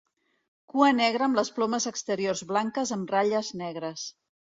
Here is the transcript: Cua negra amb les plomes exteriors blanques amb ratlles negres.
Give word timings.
Cua 0.71 0.87
negra 0.99 1.27
amb 1.29 1.39
les 1.39 1.51
plomes 1.57 1.85
exteriors 1.91 2.41
blanques 2.53 2.95
amb 2.97 3.13
ratlles 3.17 3.53
negres. 3.61 4.07